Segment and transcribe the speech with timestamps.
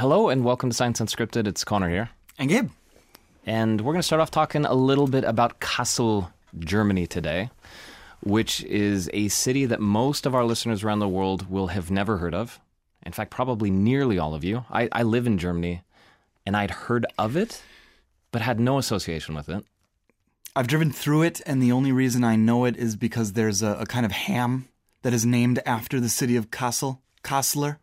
[0.00, 1.46] Hello and welcome to Science Unscripted.
[1.46, 2.08] It's Connor here.
[2.38, 2.70] And Gabe.
[3.44, 7.50] And we're going to start off talking a little bit about Kassel, Germany today,
[8.20, 12.16] which is a city that most of our listeners around the world will have never
[12.16, 12.60] heard of.
[13.04, 14.64] In fact, probably nearly all of you.
[14.70, 15.82] I, I live in Germany
[16.46, 17.62] and I'd heard of it,
[18.32, 19.66] but had no association with it.
[20.56, 23.74] I've driven through it, and the only reason I know it is because there's a,
[23.74, 24.66] a kind of ham
[25.02, 27.00] that is named after the city of Kassel.
[27.22, 27.76] Kassler.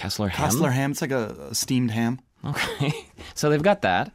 [0.00, 0.48] Kassler ham?
[0.48, 0.90] Kassler ham.
[0.92, 2.20] It's like a, a steamed ham.
[2.44, 2.92] Okay.
[3.34, 4.10] so they've got that.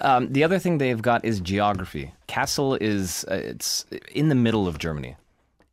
[0.00, 2.12] Um, the other thing they've got is geography.
[2.26, 5.16] Kassel is uh, it's in the middle of Germany.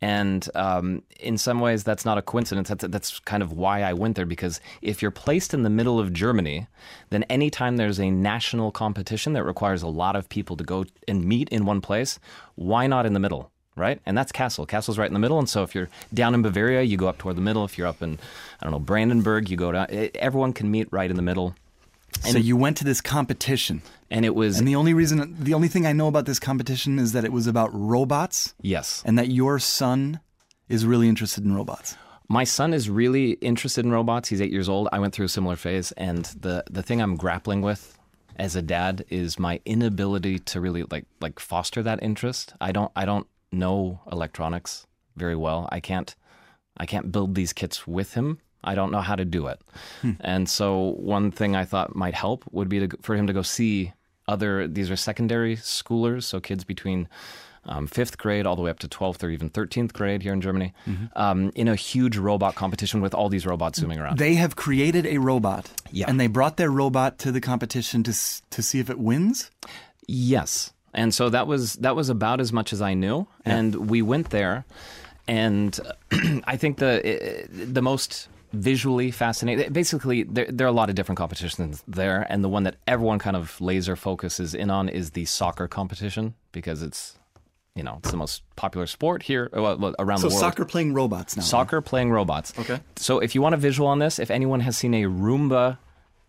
[0.02, 2.68] And um, in some ways, that's not a coincidence.
[2.68, 5.98] That's, that's kind of why I went there because if you're placed in the middle
[5.98, 6.66] of Germany,
[7.10, 11.24] then anytime there's a national competition that requires a lot of people to go and
[11.24, 12.18] meet in one place,
[12.56, 13.50] why not in the middle?
[13.76, 14.00] Right?
[14.06, 14.66] And that's Kassel.
[14.66, 15.38] Kassel's right in the middle.
[15.38, 17.64] And so if you're down in Bavaria, you go up toward the middle.
[17.64, 18.18] If you're up in,
[18.60, 19.86] I don't know, Brandenburg, you go down.
[20.14, 21.54] Everyone can meet right in the middle.
[22.24, 23.82] And so you went to this competition.
[24.10, 24.58] And it was.
[24.58, 27.32] And the only reason, the only thing I know about this competition is that it
[27.32, 28.54] was about robots.
[28.62, 29.02] Yes.
[29.04, 30.20] And that your son
[30.68, 31.96] is really interested in robots.
[32.28, 34.28] My son is really interested in robots.
[34.28, 34.88] He's eight years old.
[34.90, 35.92] I went through a similar phase.
[35.92, 37.96] And the, the thing I'm grappling with
[38.38, 42.54] as a dad is my inability to really like like foster that interest.
[42.60, 45.68] I don't I don't know electronics very well.
[45.72, 46.14] I can't
[46.76, 48.38] I can't build these kits with him.
[48.62, 49.60] I don't know how to do it.
[50.02, 50.12] Hmm.
[50.20, 53.42] And so one thing I thought might help would be to, for him to go
[53.42, 53.92] see
[54.28, 57.08] other these are secondary schoolers, so kids between
[57.64, 60.40] um, fifth grade all the way up to 12th or even 13th grade here in
[60.40, 61.06] Germany, mm-hmm.
[61.16, 64.18] um, in a huge robot competition with all these robots zooming around.
[64.18, 66.06] They have created a robot, yeah.
[66.08, 68.12] and they brought their robot to the competition to
[68.50, 69.50] to see if it wins.
[70.08, 73.56] Yes, and so that was that was about as much as I knew, yeah.
[73.56, 74.64] and we went there,
[75.28, 75.78] and
[76.44, 79.72] I think the the most visually fascinating.
[79.72, 83.18] Basically, there, there, are a lot of different competitions there, and the one that everyone
[83.18, 87.18] kind of laser focuses in on is the soccer competition because it's
[87.74, 90.40] you know it's the most popular sport here uh, well, around so the world.
[90.40, 91.42] So soccer playing robots now.
[91.42, 92.52] Soccer playing robots.
[92.58, 92.80] Okay.
[92.96, 95.78] So if you want a visual on this, if anyone has seen a Roomba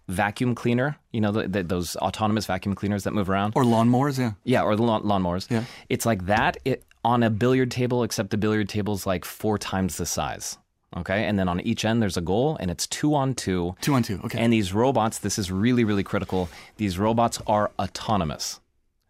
[0.08, 3.54] vacuum cleaner, you know, the, the, those autonomous vacuum cleaners that move around.
[3.56, 4.34] Or lawnmowers, yeah.
[4.44, 5.50] Yeah, or the lawn, lawnmowers.
[5.50, 5.64] Yeah.
[5.90, 9.98] It's like that it, on a billiard table, except the billiard table's like four times
[9.98, 10.58] the size.
[10.96, 11.26] Okay.
[11.26, 13.76] And then on each end, there's a goal, and it's two on two.
[13.82, 14.22] Two on two.
[14.24, 14.40] Okay.
[14.40, 16.50] And these robots, this is really, really critical.
[16.78, 18.62] These robots are autonomous.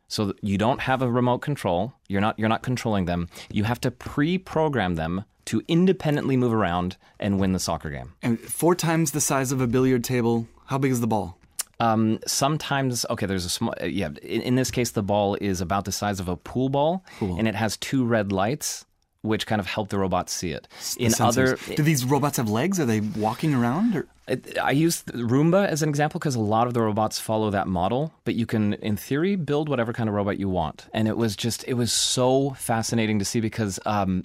[0.07, 1.93] So you don't have a remote control.
[2.07, 3.29] You're not, you're not controlling them.
[3.51, 8.13] You have to pre program them to independently move around and win the soccer game.
[8.21, 10.47] And four times the size of a billiard table.
[10.67, 11.37] How big is the ball?
[11.79, 15.85] Um, sometimes, okay, there's a small, yeah, in, in, this case, the ball is about
[15.85, 18.85] the size of a pool ball, and it has two red lights
[19.21, 20.67] which kind of help the robots see it.
[20.97, 22.79] In other, do these robots have legs?
[22.79, 23.95] Are they walking around?
[23.95, 24.07] Or?
[24.61, 28.13] I use Roomba as an example because a lot of the robots follow that model.
[28.25, 30.87] But you can, in theory, build whatever kind of robot you want.
[30.93, 34.23] And it was just, it was so fascinating to see because um,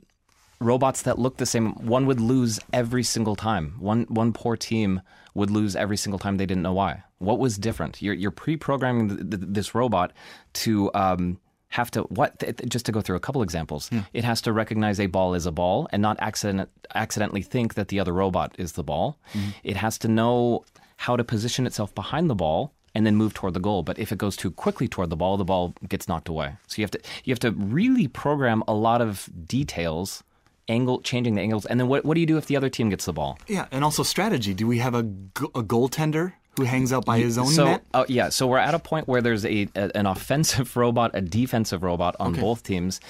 [0.64, 3.74] robots that look the same, one would lose every single time.
[3.78, 5.02] One one poor team
[5.34, 7.02] would lose every single time they didn't know why.
[7.18, 8.02] What was different?
[8.02, 10.12] You're, you're pre-programming this robot
[10.54, 10.90] to.
[10.94, 11.38] Um,
[11.72, 13.88] have to what just to go through a couple examples.
[13.90, 14.02] Yeah.
[14.12, 17.88] It has to recognize a ball as a ball and not accident, accidentally think that
[17.88, 19.18] the other robot is the ball.
[19.32, 19.48] Mm-hmm.
[19.64, 20.66] It has to know
[20.98, 23.82] how to position itself behind the ball and then move toward the goal.
[23.82, 26.56] But if it goes too quickly toward the ball, the ball gets knocked away.
[26.66, 30.22] So you have to you have to really program a lot of details
[30.68, 32.88] angle changing the angles and then what, what do you do if the other team
[32.88, 36.92] gets the ball yeah and also strategy do we have a, a goaltender who hangs
[36.92, 37.84] out by his own so, net?
[37.94, 41.20] Uh, yeah, so we're at a point where there's a, a an offensive robot, a
[41.20, 42.40] defensive robot on okay.
[42.40, 43.00] both teams,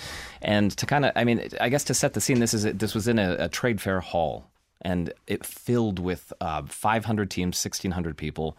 [0.40, 2.94] and to kind of, I mean, I guess to set the scene, this is this
[2.94, 8.16] was in a, a trade fair hall, and it filled with uh, 500 teams, 1,600
[8.16, 8.56] people.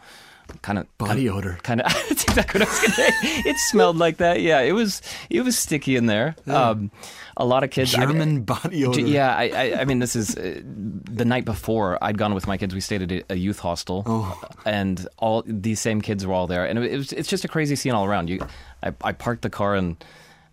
[0.62, 1.58] Kind of body odor.
[1.62, 1.92] Kind of.
[2.10, 3.10] exactly what I was gonna say.
[3.48, 4.40] It smelled like that.
[4.40, 5.02] Yeah, it was.
[5.30, 6.36] It was sticky in there.
[6.46, 6.70] Yeah.
[6.70, 6.90] Um,
[7.36, 7.92] a lot of kids.
[7.92, 9.00] German I body odor.
[9.00, 12.56] Yeah, I, I, I mean, this is uh, the night before I'd gone with my
[12.56, 12.74] kids.
[12.74, 14.40] We stayed at a, a youth hostel, oh.
[14.64, 17.48] and all these same kids were all there, and it, it was, it's just a
[17.48, 18.30] crazy scene all around.
[18.30, 18.46] You,
[18.82, 20.02] I, I parked the car and.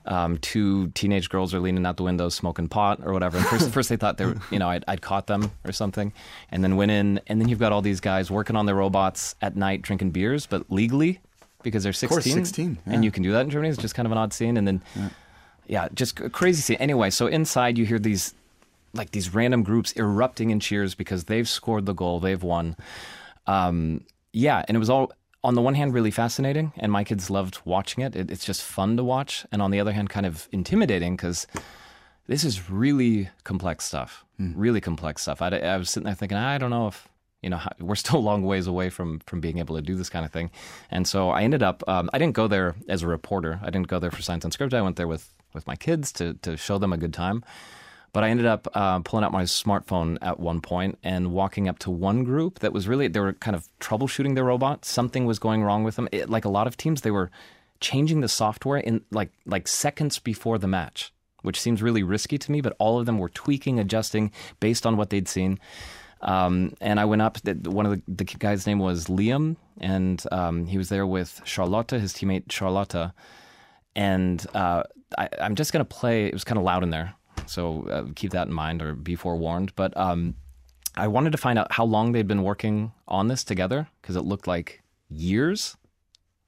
[0.05, 3.37] Um, two teenage girls are leaning out the window smoking pot or whatever.
[3.37, 6.11] And first, first they thought they were, you know, I'd, I'd caught them or something,
[6.49, 7.21] and then went in.
[7.27, 10.45] And then you've got all these guys working on their robots at night, drinking beers,
[10.45, 11.19] but legally
[11.63, 12.17] because they're 16.
[12.17, 12.77] Of course, 16.
[12.87, 12.93] Yeah.
[12.93, 13.69] And you can do that in Germany.
[13.69, 14.57] It's just kind of an odd scene.
[14.57, 15.09] And then yeah
[15.71, 16.75] yeah, just a crazy scene.
[16.81, 18.33] Anyway, so inside you hear these
[18.93, 22.75] like these random groups erupting in cheers because they've scored the goal, they've won.
[23.47, 27.29] Um, yeah, and it was all on the one hand really fascinating, and my kids
[27.29, 28.15] loved watching it.
[28.15, 31.47] it it's just fun to watch, and on the other hand, kind of intimidating because
[32.27, 34.23] this is really complex stuff.
[34.37, 34.53] Hmm.
[34.55, 35.41] Really complex stuff.
[35.41, 37.07] I, I was sitting there thinking, I don't know if
[37.43, 39.95] You know, how, we're still a long ways away from from being able to do
[39.95, 40.51] this kind of thing.
[40.91, 41.83] And so I ended up.
[41.87, 43.59] Um, I didn't go there as a reporter.
[43.63, 44.75] I didn't go there for Science Unscripted.
[44.77, 47.43] I went there with with my kids to to show them a good time.
[48.13, 51.79] But I ended up uh, pulling out my smartphone at one point and walking up
[51.79, 54.83] to one group that was really, they were kind of troubleshooting their robot.
[54.83, 56.09] Something was going wrong with them.
[56.11, 57.31] It, like a lot of teams, they were
[57.79, 62.51] changing the software in like, like seconds before the match, which seems really risky to
[62.51, 65.57] me, but all of them were tweaking, adjusting based on what they'd seen.
[66.21, 67.37] Um, and I went up.
[67.65, 71.97] One of the, the guy's name was Liam, and um, he was there with Charlotta,
[71.97, 73.13] his teammate Charlotta.
[73.95, 74.83] And uh,
[75.17, 76.27] I, I'm just going to play.
[76.27, 77.15] It was kind of loud in there,
[77.45, 79.73] so uh, keep that in mind or be forewarned.
[79.75, 80.35] But um,
[80.95, 84.21] I wanted to find out how long they'd been working on this together because it
[84.23, 85.75] looked like years,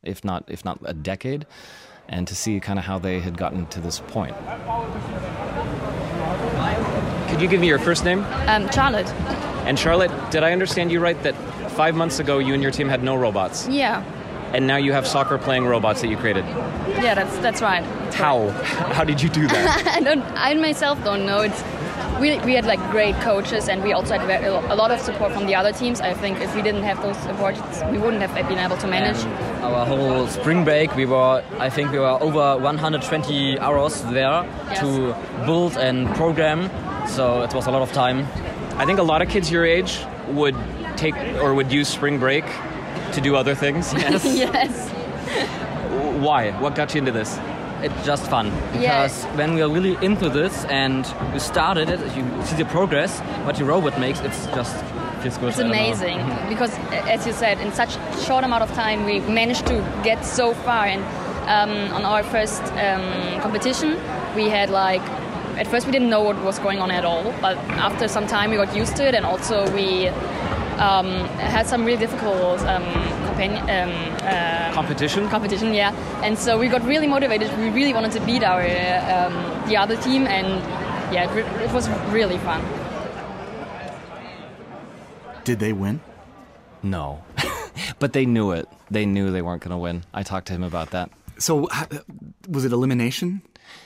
[0.03, 1.45] if not if not a decade,
[2.09, 4.35] and to see kind of how they had gotten to this point.
[7.29, 8.23] Could you give me your first name?
[8.47, 9.09] Um, Charlotte.
[9.65, 11.33] And Charlotte, did I understand you right that
[11.71, 14.03] five months ago you and your team had no robots, Yeah.
[14.53, 16.45] And now you have soccer playing robots that you created?
[16.45, 17.83] Yeah, that's that's right.
[18.13, 18.49] How?
[18.93, 19.87] How did you do that?
[19.97, 20.23] I don't.
[20.35, 21.41] I myself don't know.
[21.41, 21.63] It's
[22.19, 25.33] we, we had like great coaches, and we also had very, a lot of support
[25.33, 25.99] from the other teams.
[26.01, 27.55] I think if we didn't have those support,
[27.91, 29.25] we wouldn't have been able to manage.
[29.63, 34.79] Our whole spring break, we were, I think we were over 120 hours there Yes.
[34.79, 35.15] to
[35.45, 36.69] build and program.
[37.07, 38.27] So it was a lot of time.
[38.77, 39.99] I think a lot of kids your age
[40.29, 40.55] would
[40.95, 42.45] take or would use spring break
[43.13, 43.93] to do other things.
[44.23, 44.89] yes.
[46.19, 46.51] Why?
[46.59, 47.39] What got you into this?
[47.81, 49.03] It's just fun Yeah.
[49.03, 53.19] because when we are really into this and we started it, you see the progress
[53.45, 54.21] what your robot makes.
[54.21, 54.75] It's just
[55.21, 55.49] feels good.
[55.49, 55.77] It's I don't know.
[55.77, 56.71] amazing because,
[57.09, 57.91] as you said, in such
[58.25, 60.85] short amount of time, we managed to get so far.
[60.85, 61.03] And
[61.49, 63.99] um, on our first um, competition,
[64.35, 65.01] we had like.
[65.57, 68.49] At first, we didn't know what was going on at all, but after some time,
[68.49, 70.07] we got used to it, and also we
[70.83, 71.07] um,
[71.55, 72.83] had some really difficult um,
[73.27, 73.91] companion, um,
[74.23, 75.29] uh, Competition?
[75.29, 75.73] competition.
[75.73, 75.91] Yeah,
[76.23, 77.47] and so we got really motivated.
[77.57, 79.33] We really wanted to beat our uh, um,
[79.69, 80.47] the other team, and
[81.13, 82.61] yeah, it, it was really fun.
[85.43, 85.99] Did they win?
[86.81, 87.23] No.
[87.99, 88.67] but they knew it.
[88.91, 90.03] They knew they weren't going to win.
[90.13, 91.09] I talked to him about that.
[91.37, 91.67] So
[92.47, 93.41] was it elimination?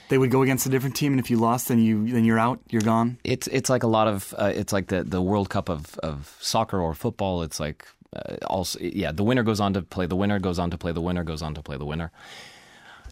[0.08, 2.38] They would go against a different team, and if you lost, then you then you're
[2.38, 2.60] out.
[2.70, 3.18] You're gone.
[3.24, 6.36] It's it's like a lot of uh, it's like the the World Cup of of
[6.40, 7.42] soccer or football.
[7.42, 10.70] It's like uh, also yeah, the winner goes on to play the winner, goes on
[10.70, 12.10] to play the winner, goes on to play the winner.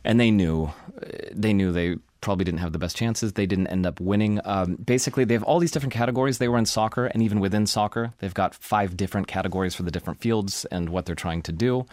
[0.04, 0.64] And they knew
[1.02, 3.34] uh, they knew they probably didn't have the best chances.
[3.34, 4.40] They didn't end up winning.
[4.44, 6.38] Um, basically, they have all these different categories.
[6.38, 9.90] They were in soccer, and even within soccer, they've got five different categories for the
[9.90, 11.86] different fields and what they're trying to do.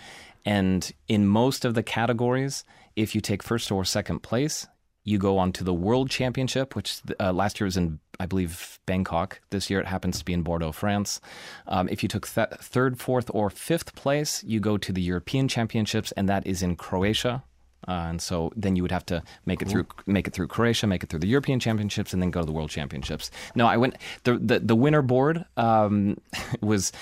[0.45, 2.63] And in most of the categories,
[2.95, 4.67] if you take first or second place,
[5.03, 8.79] you go on to the World Championship, which uh, last year was in, I believe,
[8.85, 9.41] Bangkok.
[9.49, 11.19] This year it happens to be in Bordeaux, France.
[11.67, 15.47] Um, if you took th- third, fourth, or fifth place, you go to the European
[15.47, 17.43] Championships, and that is in Croatia.
[17.85, 20.87] Uh, and so then you would have to make it through make it through Croatia,
[20.87, 23.29] make it through the European Championships, and then go to the World Championships.
[23.55, 26.17] No, I went the the, the winner board um,
[26.61, 26.93] was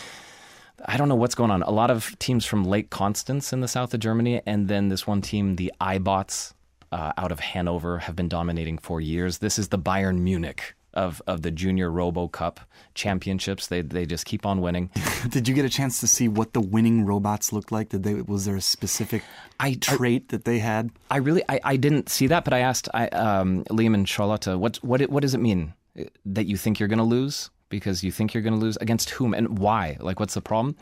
[0.86, 1.62] I don't know what's going on.
[1.62, 5.06] A lot of teams from Lake Constance in the south of Germany, and then this
[5.06, 6.54] one team, the iBots
[6.92, 9.38] uh, out of Hanover, have been dominating for years.
[9.40, 12.60] This is the Bayern Munich of, of the Junior Robo Cup
[12.96, 13.68] championships.
[13.68, 14.90] They they just keep on winning.
[15.30, 17.90] Did you get a chance to see what the winning robots looked like?
[17.90, 19.24] Did they was there a specific
[19.60, 20.90] I- trait that they had?
[21.10, 24.48] I really I, I didn't see that, but I asked I, um, Liam and Charlotte,
[24.57, 27.50] what what it- what does it mean uh, that you think you're going to lose
[27.69, 29.95] because you think you're going to lose against whom and why?
[30.02, 30.76] Like, what's the problem?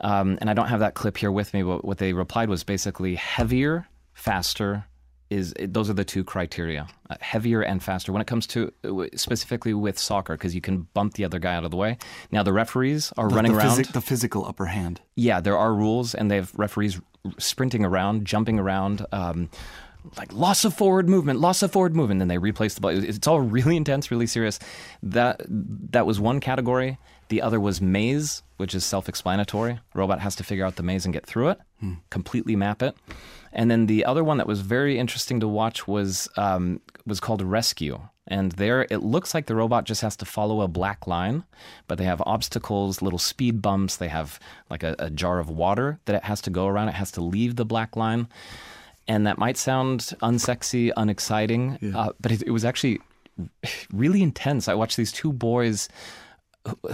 [0.00, 2.64] Um, and I don't have that clip here with me, but what they replied was
[2.64, 4.86] basically heavier, faster.
[5.32, 8.12] Is those are the two criteria, uh, heavier and faster.
[8.12, 11.54] When it comes to uh, specifically with soccer, because you can bump the other guy
[11.54, 11.96] out of the way.
[12.30, 13.84] Now the referees are The- running the, around.
[13.86, 15.00] the physical upper hand.
[15.16, 17.00] Yeah, there are rules, and they have referees
[17.38, 19.48] sprinting around, jumping around, um,
[20.16, 22.90] like loss of forward movement, loss of forward movement, and they replace the ball.
[22.90, 24.58] It's all really intense, really serious.
[25.02, 26.98] That that was one category.
[27.32, 29.80] The other was maze, which is self-explanatory.
[29.94, 31.58] Robot has to figure out the maze and get through it,
[32.10, 32.94] completely map it.
[33.54, 37.40] And then the other one that was very interesting to watch was um, was called
[37.40, 37.98] rescue.
[38.26, 41.44] And there, it looks like the robot just has to follow a black line,
[41.88, 43.96] but they have obstacles, little speed bumps.
[43.96, 46.90] They have like a, a jar of water that it has to go around.
[46.90, 48.28] It has to leave the black line.
[49.08, 53.00] And that might sound unsexy, unexciting, uh, but it, it was actually
[53.90, 54.68] really intense.
[54.68, 55.88] I watched these two boys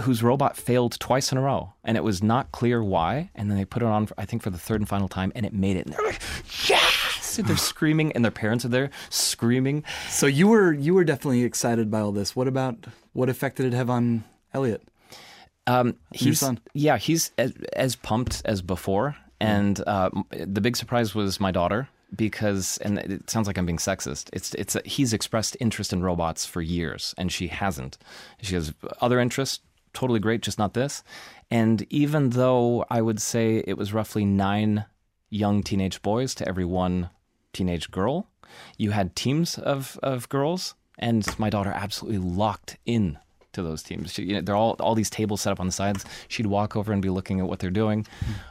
[0.01, 3.29] whose robot failed twice in a row, and it was not clear why.
[3.35, 5.45] And then they put it on, I think, for the third and final time, and
[5.45, 5.85] it made it.
[5.85, 6.21] And they're like,
[6.67, 7.37] yes!
[7.37, 9.83] And they're screaming, and their parents are there screaming.
[10.09, 12.35] So you were you were definitely excited by all this.
[12.35, 14.23] What about what effect did it have on
[14.53, 14.81] Elliot?
[15.67, 21.39] Um, he's yeah, he's as, as pumped as before, and uh, the big surprise was
[21.39, 24.29] my daughter because, and it sounds like I'm being sexist.
[24.33, 27.97] It's it's he's expressed interest in robots for years, and she hasn't.
[28.41, 29.59] She has other interests,
[29.93, 31.03] totally great, just not this.
[31.51, 34.85] And even though I would say it was roughly nine
[35.29, 37.09] young teenage boys to every one
[37.53, 38.27] teenage girl,
[38.77, 43.17] you had teams of of girls, and my daughter absolutely locked in
[43.53, 44.13] to those teams.
[44.13, 46.05] She, you know, they're all all these tables set up on the sides.
[46.27, 48.05] She'd walk over and be looking at what they're doing,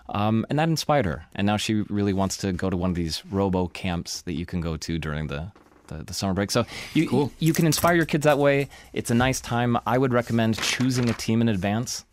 [0.09, 1.27] um, and that inspired her.
[1.35, 4.47] And now she really wants to go to one of these robo camps that you
[4.47, 5.53] can go to during the.
[5.89, 6.51] The, the summer break.
[6.51, 8.69] So you you can inspire your kids that way.
[8.93, 9.79] It's a nice time.
[9.87, 12.05] I would recommend choosing a team in advance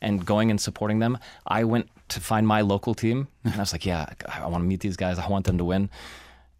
[0.00, 1.18] and going and supporting them.
[1.44, 4.68] I went to find my local team and I was like, yeah, I want to
[4.68, 5.18] meet these guys.
[5.18, 5.90] I want them to win.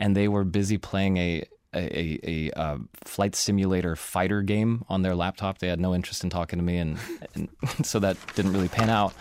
[0.01, 5.03] And they were busy playing a a, a, a uh, flight simulator fighter game on
[5.03, 5.59] their laptop.
[5.59, 6.99] They had no interest in talking to me, and,
[7.35, 7.49] and
[7.83, 9.13] so that didn't really pan out.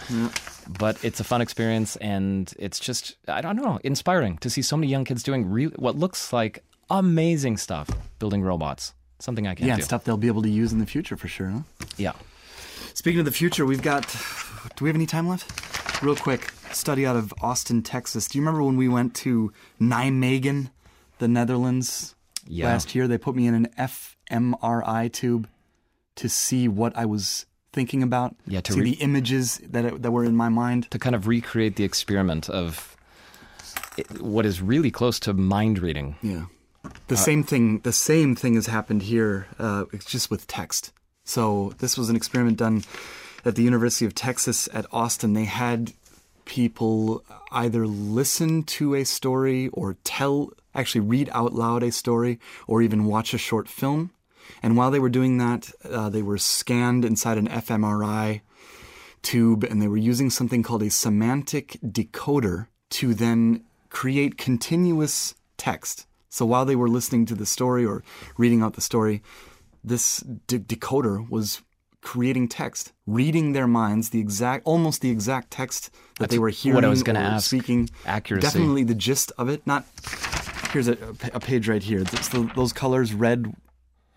[0.79, 4.77] But it's a fun experience, and it's just I don't know, inspiring to see so
[4.77, 8.93] many young kids doing re- what looks like amazing stuff, building robots.
[9.19, 9.79] Something I can't Yeah, do.
[9.79, 11.47] and stuff they'll be able to use in the future for sure.
[11.49, 11.59] Huh?
[11.97, 12.11] Yeah.
[12.93, 14.03] Speaking of the future, we've got.
[14.75, 16.01] Do we have any time left?
[16.03, 18.27] Real quick, study out of Austin, Texas.
[18.27, 20.71] Do you remember when we went to Nijmegen,
[21.19, 22.65] the Netherlands, Yeah.
[22.65, 23.07] last year?
[23.07, 25.47] They put me in an fMRI tube
[26.15, 28.35] to see what I was thinking about.
[28.45, 30.89] Yeah, to see re- the images that that were in my mind.
[30.91, 32.95] to kind of recreate the experiment of
[34.19, 36.15] what is really close to mind reading.
[36.21, 36.45] Yeah.
[37.07, 37.79] The same thing.
[37.79, 39.47] The same thing has happened here.
[39.57, 40.91] Uh, it's just with text.
[41.23, 42.83] So this was an experiment done
[43.45, 45.33] at the University of Texas at Austin.
[45.33, 45.93] They had
[46.45, 52.81] people either listen to a story or tell, actually read out loud a story, or
[52.81, 54.11] even watch a short film.
[54.61, 58.41] And while they were doing that, uh, they were scanned inside an fMRI
[59.21, 66.05] tube and they were using something called a semantic decoder to then create continuous text.
[66.29, 68.03] So while they were listening to the story or
[68.37, 69.23] reading out the story,
[69.83, 71.61] this de- decoder was
[72.01, 75.89] creating text, reading their minds the exact, almost the exact text
[76.19, 77.47] that they were hearing what I was or ask.
[77.47, 77.89] speaking.
[78.05, 78.45] Accuracy.
[78.45, 79.65] Definitely the gist of it.
[79.65, 79.85] Not
[80.73, 80.97] here's a,
[81.33, 82.03] a page right here.
[82.03, 83.53] The, those colors, red,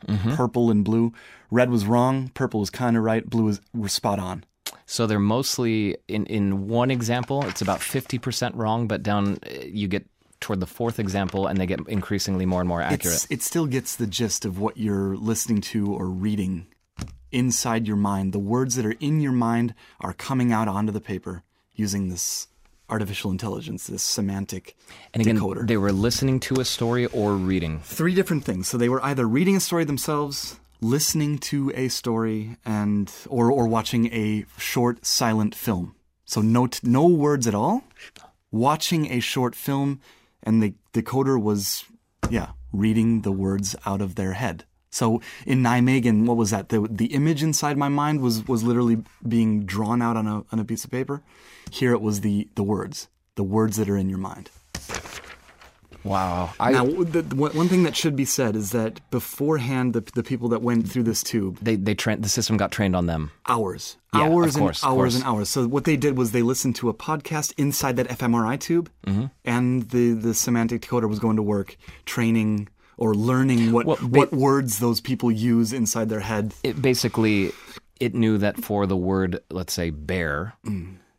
[0.07, 0.35] Mm-hmm.
[0.35, 1.15] purple, and blue.
[1.51, 2.29] Red was wrong.
[2.35, 3.29] Purple was kind of right.
[3.29, 4.45] Blue was was spot on.
[4.85, 9.65] So they're mostly in in one example, it's about fifty percent wrong, but down uh,
[9.65, 10.05] you get
[10.39, 13.17] toward the fourth example, and they get increasingly more and more accurate.
[13.17, 16.67] It's, it still gets the gist of what you're listening to or reading
[17.33, 18.35] inside your mind.
[18.35, 21.43] The words that are in your mind are coming out onto the paper
[21.75, 22.49] using this
[22.89, 24.77] artificial intelligence, this semantic
[25.13, 25.67] and again, decoder.
[25.67, 27.81] they were listening to a story or reading.
[27.81, 28.69] Three different things.
[28.69, 33.67] So they were either reading a story themselves, listening to a story, and or or
[33.67, 35.95] watching a short silent film.
[36.25, 37.85] So no t- no words at all.
[38.53, 40.01] Watching a short film,
[40.43, 41.85] and the decoder was,
[42.31, 44.65] yeah, reading the words out of their head.
[44.91, 46.69] So in Nijmegen, what was that?
[46.69, 50.59] The the image inside my mind was was literally being drawn out on a on
[50.59, 51.23] a piece of paper.
[51.71, 54.51] Here it was the the words, the words that are in your mind.
[56.05, 56.53] Wow.
[56.61, 60.23] I, Now, the, the, one thing that should be said is that beforehand, the, the
[60.23, 63.33] people that went through this tube, they they trained the system got trained on them.
[63.49, 65.49] hours, Yeah, hours course, and hours and hours.
[65.49, 69.25] So what they did was they listened to a podcast inside that fMRI tube, Mm-hmm.
[69.45, 72.69] and the the semantic decoder was going to work training
[72.99, 76.55] or learning what Well, ba- what words those people use inside their head.
[76.63, 77.51] It basically
[77.99, 80.55] it knew that for the word, let's say bear,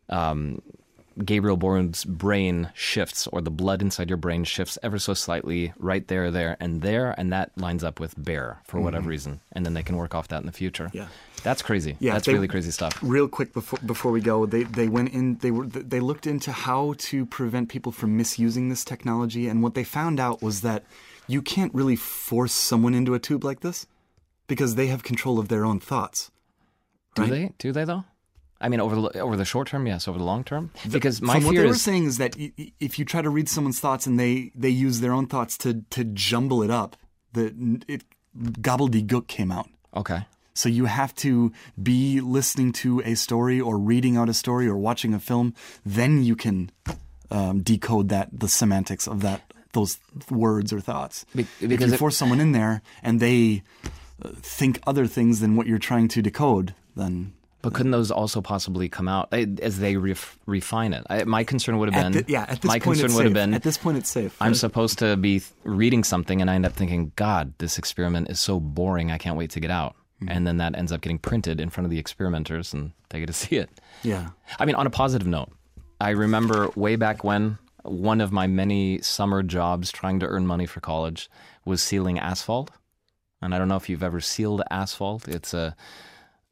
[0.10, 0.62] um,
[1.24, 6.08] Gabriel Byrne's brain shifts, or the blood inside your brain shifts ever so slightly, right
[6.08, 9.74] there, there, and there, and that lines up with bear for whatever reason, and then
[9.74, 10.86] they can work off that in the future.
[10.86, 10.98] Mm-hmm.
[10.98, 11.08] Yeah.
[11.42, 11.98] that's crazy.
[12.00, 12.98] Yeah, that's they- really crazy stuff.
[13.02, 15.38] Real quick before before we go, they they went in.
[15.38, 19.74] They were they looked into how to prevent people from misusing this technology, and what
[19.74, 20.84] they found out was that
[21.26, 23.88] you can't really force someone into a tube like this
[24.46, 26.30] because they have control of their own thoughts.
[27.16, 27.54] Do they?
[27.58, 28.06] Do they though?
[28.60, 30.08] I mean, over the over the short term, yes.
[30.08, 32.36] Over the long term, because my From what fear they were is saying is that
[32.80, 35.84] if you try to read someone's thoughts and they they use their own thoughts to
[35.92, 36.96] to jumble it up,
[37.34, 37.54] the
[37.88, 38.04] it
[38.38, 39.70] gobbledygook came out.
[39.96, 40.22] okay.
[40.54, 44.76] So you have to be listening to a story or reading out a story or
[44.76, 45.54] watching a film,
[45.86, 46.72] then you can
[47.30, 50.00] um, decode that the semantics of that those
[50.32, 51.26] words or thoughts.
[51.36, 53.62] Be- if you it- force someone in there and they
[54.26, 57.34] uh, think other things than what you're trying to decode, then
[57.68, 61.06] But couldn't those also possibly come out eh, as they ref- refine it?
[61.10, 63.18] I, my concern would have been, the, yeah, at this my point concern it's would
[63.18, 63.26] safe.
[63.26, 64.38] have been, at this point it's safe.
[64.40, 68.40] I'm supposed to be reading something, and I end up thinking, God, this experiment is
[68.40, 69.12] so boring.
[69.12, 69.98] I can't wait to get out.
[70.30, 73.26] and then that ends up getting printed in front of the experimenters, and they get
[73.26, 73.70] to see it.
[74.02, 74.30] Yeah.
[74.60, 75.52] I mean, on a positive note,
[76.00, 80.68] I remember way back when one of my many summer jobs trying to earn money
[80.68, 81.30] for college
[81.66, 82.72] was sealing asphalt.
[83.42, 85.28] And I don't know if you've ever sealed asphalt.
[85.28, 85.76] It's a,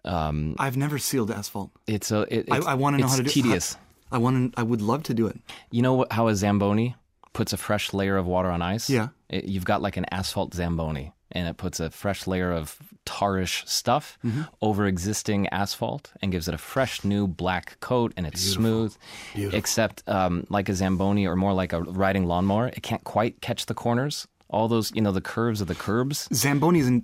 [0.05, 1.71] um, I've never sealed asphalt.
[1.88, 3.75] it's a, it, it's, I want to know how to do tedious.
[4.12, 4.59] I, I want to.
[4.59, 5.38] I would love to do it.
[5.71, 6.95] You know what, how a zamboni
[7.33, 8.89] puts a fresh layer of water on ice?
[8.89, 9.09] Yeah.
[9.29, 13.67] It, you've got like an asphalt zamboni, and it puts a fresh layer of tarish
[13.67, 14.41] stuff Mm-hmm.
[14.62, 18.95] over existing asphalt and gives it a fresh new black coat, and it's smooth.
[19.33, 19.57] Beautiful.
[19.59, 23.65] Except, um, like a zamboni or more like a riding lawnmower, it can't quite catch
[23.65, 24.27] the corners.
[24.55, 26.29] All those, you know, the curves of the curbs.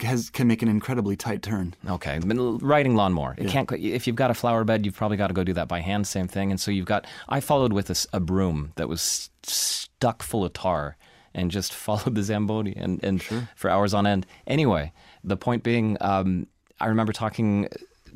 [0.03, 1.73] Has, can make an incredibly tight turn.
[1.95, 3.35] Okay, riding lawnmower.
[3.37, 3.67] It can't.
[3.67, 5.81] quite- If you've got a flower bed, you've probably got to go do that by
[5.81, 6.07] hand.
[6.07, 6.51] Same thing.
[6.51, 7.05] And so you've got.
[7.27, 10.95] I followed with a broom that was stuck full of tar,
[11.33, 13.21] and just followed the zamboni and and
[13.55, 14.25] for hours on end.
[14.47, 14.93] Anyway,
[15.23, 16.47] the point being, um,
[16.79, 17.67] I remember talking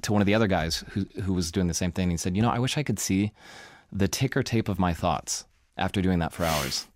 [0.04, 2.04] to one of the other guys who who was doing the same thing.
[2.04, 3.34] And he said, "You know, I wish I could see
[3.92, 5.44] the ticker tape of my thoughts
[5.78, 6.88] after doing that for hours."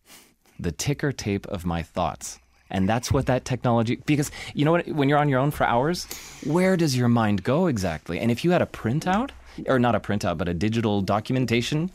[0.59, 2.39] The ticker tape of my thoughts.
[2.71, 5.63] And that's what that technology, because you know what, when you're on your own for
[5.63, 6.05] hours,
[6.45, 8.19] where does your mind go exactly?
[8.19, 9.31] And if you had a printout,
[9.67, 11.89] or not a printout, but a digital documentation,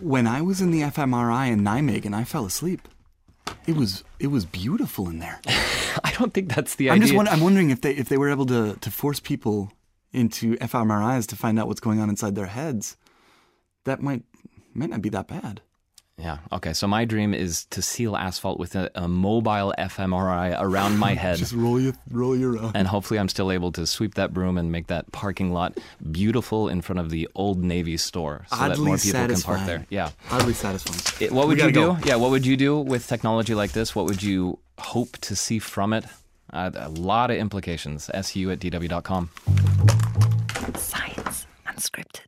[0.00, 2.88] When I was in the fMRI in Nijmegen, I fell asleep.
[3.66, 5.40] It was it was beautiful in there.
[6.04, 6.94] I don't think that's the idea.
[6.94, 9.72] I'm just wonder, I'm wondering if they if they were able to to force people
[10.12, 12.96] into fMRIs to find out what's going on inside their heads.
[13.84, 14.22] That might
[14.72, 15.60] might not be that bad.
[16.18, 16.72] Yeah, okay.
[16.72, 21.38] So my dream is to seal asphalt with a, a mobile fMRI around my head.
[21.38, 22.76] Just roll you roll you around.
[22.76, 25.78] and hopefully, I'm still able to sweep that broom and make that parking lot
[26.10, 29.60] beautiful in front of the Old Navy store, so that Oddly more people can park
[29.66, 29.86] there.
[29.90, 30.10] Yeah.
[30.30, 31.24] Oddly satisfying.
[31.24, 31.80] It, what We would you do?
[31.94, 31.98] go.
[32.04, 33.94] Yeah, what would you do with technology like this?
[33.94, 36.04] What would you hope to see from it?
[36.52, 38.10] Uh, a lot of implications.
[38.14, 39.28] SU at DW.com.
[40.76, 42.27] Science Unscripted.